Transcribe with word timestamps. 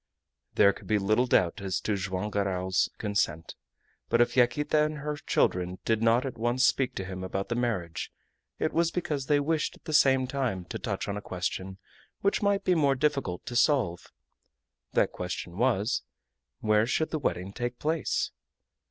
There 0.55 0.73
could 0.73 0.87
be 0.87 0.97
little 0.97 1.27
doubt 1.27 1.61
as 1.61 1.79
to 1.81 1.95
Joam 1.95 2.31
Garral's 2.31 2.89
consent. 2.97 3.53
But 4.09 4.19
if 4.19 4.35
Yaquita 4.35 4.83
and 4.83 4.97
her 4.97 5.15
children 5.15 5.77
did 5.85 6.01
not 6.01 6.25
at 6.25 6.39
once 6.39 6.65
speak 6.65 6.95
to 6.95 7.05
him 7.05 7.23
about 7.23 7.49
the 7.49 7.55
marriage, 7.55 8.11
it 8.57 8.73
was 8.73 8.89
because 8.89 9.27
they 9.27 9.39
wished 9.39 9.75
at 9.75 9.83
the 9.85 9.93
same 9.93 10.25
time 10.25 10.65
to 10.69 10.79
touch 10.79 11.07
on 11.07 11.17
a 11.17 11.21
question 11.21 11.77
which 12.21 12.41
might 12.41 12.63
be 12.63 12.73
more 12.73 12.95
difficult 12.95 13.45
to 13.45 13.55
solve. 13.55 14.11
That 14.93 15.11
question 15.11 15.55
was, 15.55 16.01
Where 16.61 16.87
should 16.87 17.11
the 17.11 17.19
wedding 17.19 17.53
take 17.53 17.77
place? 17.77 18.31